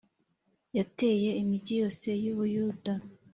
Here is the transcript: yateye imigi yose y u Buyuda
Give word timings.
yateye 0.77 1.29
imigi 1.41 1.73
yose 1.81 2.07
y 2.23 2.25
u 2.33 2.35
Buyuda 2.37 2.93